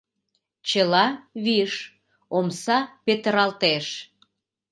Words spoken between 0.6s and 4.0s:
Чыла виш, омса петыралтеш.